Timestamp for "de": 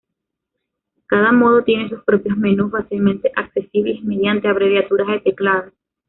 5.09-5.19